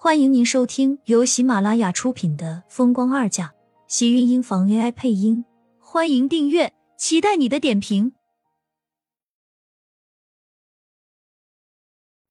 [0.00, 3.48] 欢迎您收听由喜马拉雅出品的《风光二嫁》，
[3.88, 5.44] 喜运音房 AI 配音。
[5.80, 8.12] 欢迎订阅，期待你的点评。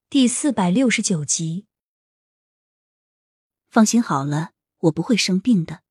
[0.08, 1.66] 第四百六十九集。
[3.68, 5.82] 放心好了，我不会生病的。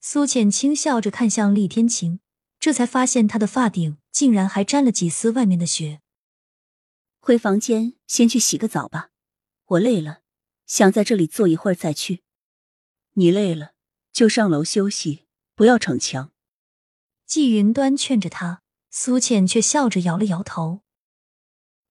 [0.00, 2.18] 苏浅轻笑着看向厉天晴，
[2.58, 6.00] 这才发现他的发顶竟然还沾了几丝外面的血。
[7.20, 9.10] 回房间先去洗个澡吧，
[9.66, 10.22] 我累了。
[10.68, 12.22] 想在这里坐一会儿再去。
[13.14, 13.72] 你累了
[14.12, 15.24] 就上楼休息，
[15.56, 16.30] 不要逞强。
[17.26, 20.82] 季云端劝着他，苏浅却笑着摇了摇头。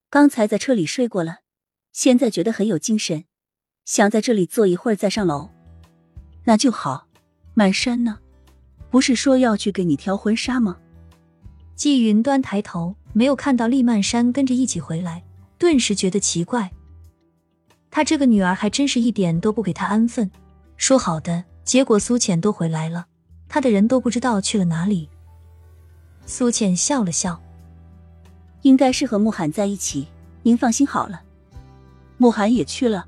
[0.08, 1.40] 刚才在车里睡过了，
[1.92, 3.26] 现在觉得很有精神，
[3.84, 5.50] 想在这里坐一会儿再上楼。
[6.44, 7.06] 那就好。
[7.54, 8.20] 满山呢？
[8.88, 10.78] 不是说要去给你挑婚纱吗？
[11.74, 15.24] 季云端抬头，没有看到厉曼山跟着一起回来，
[15.58, 16.72] 顿时觉得奇怪。
[17.98, 20.30] 他这个女儿还真是一点都不给他安分。
[20.76, 23.06] 说好的，结果苏浅都回来了，
[23.48, 25.08] 他的人都不知道去了哪里。
[26.24, 27.42] 苏浅笑了笑，
[28.62, 30.06] 应该是和慕寒在一起。
[30.44, 31.22] 您放心好了，
[32.18, 33.04] 慕寒也去了。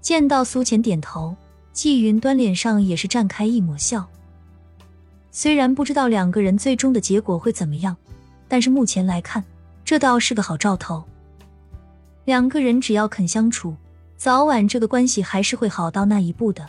[0.00, 1.34] 见到苏浅点头，
[1.72, 4.08] 季云端脸上也是绽开一抹笑。
[5.32, 7.96] 虽然不知道两个人最终的结果会怎么样，
[8.46, 9.42] 但是目前来看，
[9.84, 11.02] 这倒是个好兆头。
[12.26, 13.74] 两个人只要肯相处，
[14.18, 16.68] 早晚这个关系还是会好到那一步的。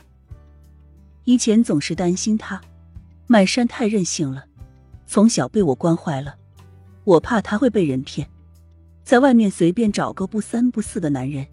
[1.24, 2.62] 以前总是担心他，
[3.26, 4.46] 满山太任性了，
[5.08, 6.36] 从小被我惯坏了，
[7.04, 8.30] 我怕他会被人骗，
[9.04, 11.48] 在外面随便找个不三不四的男人，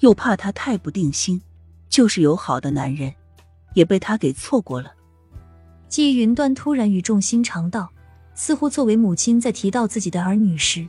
[0.00, 1.40] 又怕他太不定心，
[1.88, 3.14] 就是有好的男人，
[3.74, 4.92] 也被他给错过了。
[5.88, 7.88] 季云端突然语重心长道，
[8.34, 10.84] 似乎作为母亲在提到自己的儿女时，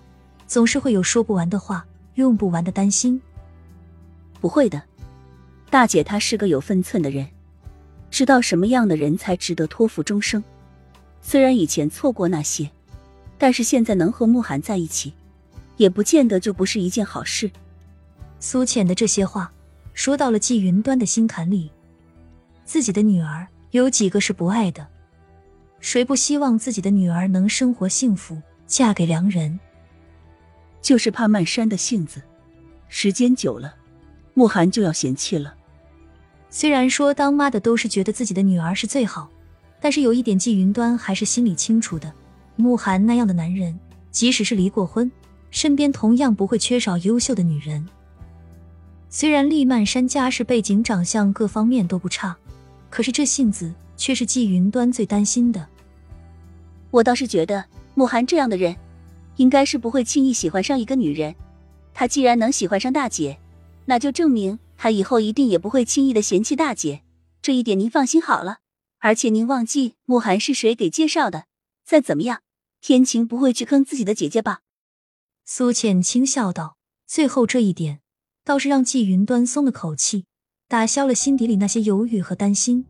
[0.47, 1.85] 总是会有说不完的话。
[2.15, 3.21] 用不完的担心，
[4.37, 4.81] 不会的，
[5.69, 7.27] 大姐她是个有分寸的人，
[8.09, 10.43] 知道什么样的人才值得托付终生。
[11.21, 12.69] 虽然以前错过那些，
[13.37, 15.13] 但是现在能和慕寒在一起，
[15.75, 17.51] 也不见得就不是一件好事。
[18.39, 19.51] 苏浅的这些话
[19.93, 21.71] 说到了季云端的心坎里，
[22.63, 24.87] 自己的女儿有几个是不爱的？
[25.79, 29.59] 谁不希望自己的女儿能生活幸福，嫁给良人？
[30.81, 32.21] 就是怕曼山的性子，
[32.87, 33.75] 时间久了，
[34.37, 35.55] 慕寒就要嫌弃了。
[36.47, 39.27] 虽然说当妈的都是觉得自己的女儿是最好，
[39.81, 42.13] 但是有一点，季云端还是心里清楚的。
[42.55, 43.79] 慕寒那样的男人，
[44.11, 45.11] 即使是离过婚，
[45.49, 47.83] 身边同样不会缺少优秀的女人。
[49.09, 52.37] 虽然厉曼山家世背景、长相各方面都不差，
[52.91, 55.65] 可是这性子却是季云端最担心的。
[56.91, 57.65] 我倒是觉得
[57.95, 58.75] 慕寒这样的人。
[59.37, 61.35] 应该是不会轻易喜欢上一个女人，
[61.93, 63.37] 他既然能喜欢上大姐，
[63.87, 67.03] 那就证明他以后一定也不会轻易的嫌弃大姐，
[67.41, 68.59] 这一点您放心好了。
[68.99, 71.45] 而且您忘记慕寒是谁给介绍的，
[71.85, 72.41] 再怎么样，
[72.81, 74.61] 天晴不会去坑自己的姐姐吧？
[75.45, 76.77] 苏浅轻笑道。
[77.05, 78.01] 最后这一点
[78.43, 80.25] 倒是让季云端松了口气，
[80.67, 82.85] 打消了心底里那些犹豫和担心。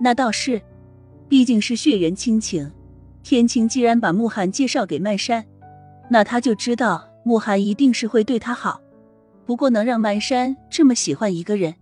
[0.00, 0.60] 那倒是，
[1.28, 2.72] 毕竟是血缘亲情。
[3.22, 5.46] 天晴既然把慕寒介绍给曼山，
[6.10, 8.80] 那他就知道慕寒一定是会对他好。
[9.48, 11.74] 不过能让曼山这么喜欢一个人，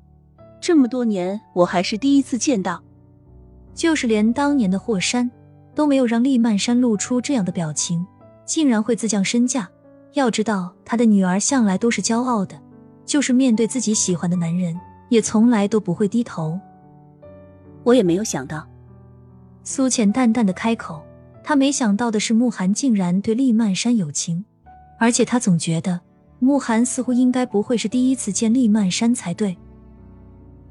[0.61, 2.81] 这么多年我还是第一次见到。
[3.75, 5.29] 就是连当年的霍山
[5.75, 8.07] 都没有让厉曼山露出这样的表情，
[8.45, 9.69] 竟然会自降身价。
[10.13, 12.57] 要知道他的女儿向来都是骄傲的，
[13.05, 14.79] 就是面对自己喜欢的男人，
[15.09, 16.57] 也从来都不会低头。
[17.83, 18.65] 我也没有想到，
[19.65, 21.05] 苏浅淡淡的开口。
[21.43, 24.45] 他没想到的是，慕寒竟然对厉曼山有情，
[25.01, 26.03] 而且他总觉得
[26.39, 29.57] 慕寒似乎应该不会是第一次见厉曼山才对。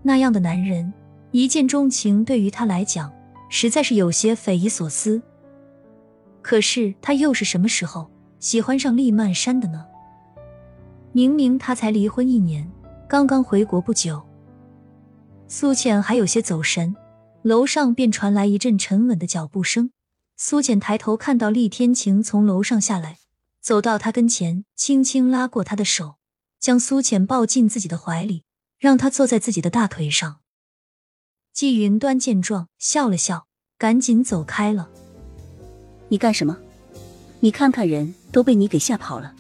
[0.04, 0.94] 那样的男人
[1.32, 3.12] 一见钟情，对于他来讲
[3.50, 5.22] 实在是有些匪夷所思。
[6.42, 8.10] 可是他又是什么时候
[8.40, 9.86] 喜欢上厉曼山的呢？
[11.12, 12.70] 明明他才离婚一年，
[13.08, 14.22] 刚刚回国不久。
[15.48, 16.96] 苏浅还有些走神，
[17.42, 19.92] 楼上便传来一阵沉稳的脚步声。
[20.38, 23.18] 苏浅抬头看到厉天晴从楼上下来，
[23.66, 26.18] 走到他跟前，轻轻拉过他的手，
[26.60, 28.44] 将苏浅抱进自己的怀里，
[28.78, 30.42] 让他坐在自己的大腿上。
[31.52, 33.48] 季云端见状笑了笑，
[33.80, 34.88] 赶紧走开了。
[36.10, 36.60] 你干什么？
[37.40, 39.34] 你看看人都被你给吓跑了。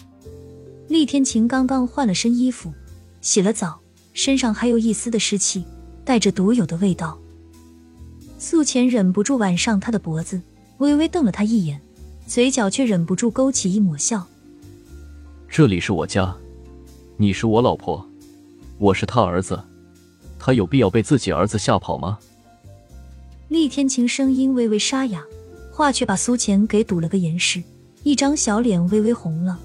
[0.87, 2.73] 厉天晴刚刚换了身衣服，
[3.21, 3.79] 洗了澡，
[4.13, 5.63] 身上还有一丝的湿气，
[6.03, 7.19] 带着独有的味道。
[8.39, 10.41] 素浅忍不住挽上他的脖子。
[10.79, 11.79] 微微瞪了他一眼，
[12.27, 14.25] 嘴角却忍不住勾起一抹笑。
[15.47, 16.35] 这里是我家，
[17.17, 18.03] 你是我老婆，
[18.79, 19.61] 我是他儿子，
[20.39, 22.17] 他有必要被自己儿子吓跑吗？
[23.47, 25.23] 厉天晴声音微微沙哑，
[25.71, 27.61] 话却把苏浅给堵了个严实，
[28.01, 29.59] 一张小脸微微红了。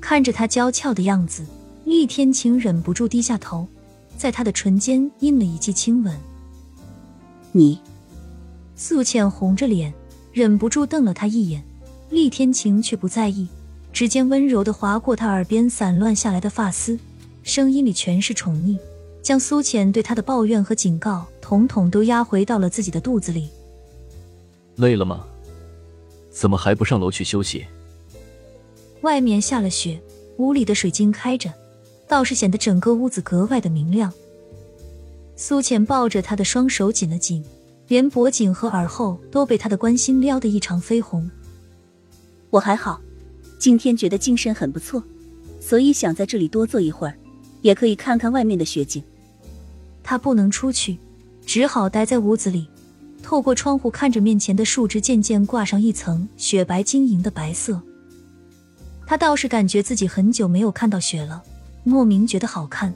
[0.00, 1.46] 看着他娇俏的样子，
[1.86, 3.66] 厉天晴忍不住低下头，
[4.18, 6.14] 在他的唇间印了一记亲吻。
[7.52, 7.80] 你，
[8.76, 9.92] 苏浅红着脸，
[10.38, 11.64] 忍不住瞪了他一眼。
[12.10, 13.48] 厉天晴却不在意，
[13.92, 16.96] 指尖温柔的划过他耳边散乱下来的发丝，
[17.42, 18.78] 声音里全是宠溺，
[19.20, 23.48] 将苏浅对他的抱怨和警告统统都压回到了自己的肚子里。
[24.76, 25.26] 累了吗？
[26.30, 27.66] 怎么还不上楼去休息？
[29.00, 30.00] 外面下了雪，
[30.36, 31.52] 屋里的水晶开着，
[32.06, 34.12] 倒是显得整个屋子格外的明亮。
[35.36, 37.44] 苏浅抱着他的双手紧了紧，
[37.88, 41.28] 连脖颈和耳后都被他的关心撩得异常绯红。
[42.50, 43.00] 我还好，
[43.58, 45.02] 今天觉得精神很不错，
[45.58, 47.14] 所以想在这里多坐一会儿，
[47.62, 49.02] 也可以看看外面的雪景。
[50.02, 50.98] 他不能出去，
[51.44, 52.68] 只好待在屋子里，
[53.22, 57.80] 透过窗户看着面前的树枝渐渐挂上一层雪白晶莹的白色。
[59.06, 61.42] 他倒是感觉自己很久没有看到雪了，
[61.84, 62.92] 莫名觉得好看。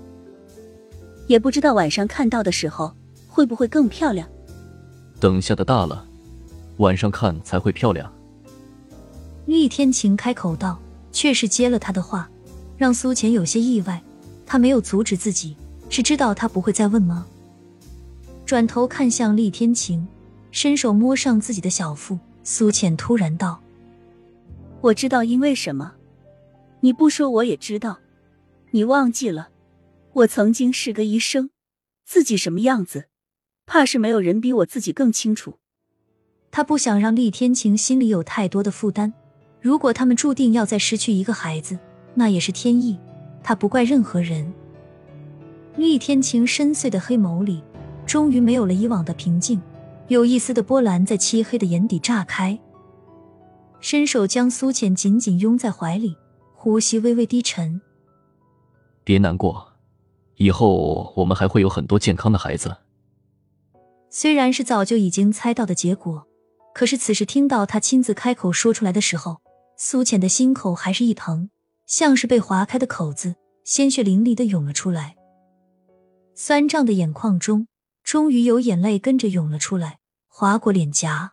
[1.27, 2.95] 也不知道晚上看到的时候
[3.27, 4.29] 会不会更漂亮。
[5.23, 6.05] 等下的大了，
[6.79, 8.13] 晚上看才会漂亮。
[9.47, 10.77] 厉天晴开口道，
[11.13, 12.29] 却是接了他的话，
[12.77, 14.03] 让苏浅有些意外。
[14.45, 15.57] 他没有阻止自己，
[15.89, 17.25] 是知道他不会再问吗？
[18.45, 20.05] 转头看向厉天晴，
[20.51, 22.19] 伸手摸上自己的小腹。
[22.43, 23.61] 苏浅突然道
[24.83, 25.93] ：“我知道因为什么，
[26.81, 28.01] 你不说我也知道。
[28.73, 29.51] 你忘记了，
[30.15, 31.51] 我曾经是个医生，
[32.05, 33.05] 自己什么样子，
[33.73, 35.55] 怕是没有人比我自己更清楚。”
[36.53, 39.15] 他不想让厉天晴心里有太多的负担。
[39.63, 41.79] 如果他们注定要再失去一个孩子，
[42.13, 42.99] 那也是天意，
[43.43, 44.53] 他不怪任何人。
[45.77, 47.65] 厉天晴深邃的黑眸里，
[48.05, 49.59] 终于没有了以往的平静，
[50.09, 52.59] 有一丝的波澜在漆黑的眼底炸开。
[53.81, 56.15] 伸手将苏浅紧紧拥在怀里，
[56.53, 57.81] 呼吸微微低沉。
[59.03, 59.73] 别难过，
[60.37, 62.77] 以后我们还会有很多健康的孩子。
[64.15, 66.29] 虽然是早就已经猜到的结果，
[66.75, 69.41] 可是此时听到他亲自开口说出来的时候。
[69.79, 71.51] 苏浅的心口还是一疼，
[71.87, 75.17] 像是被划开的口子，鲜血淋漓的涌了出来。
[76.37, 77.67] 酸胀的眼眶中，
[78.05, 79.99] 终于有眼泪跟着涌了出来，
[80.29, 81.33] 划过脸颊。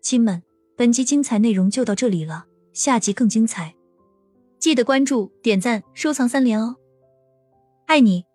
[0.00, 0.42] 亲们，
[0.76, 3.74] 本集精彩内容就到这里了，下集更精彩，
[4.60, 6.76] 记得关注、点赞、收藏三连哦！
[7.86, 8.31] 爱你。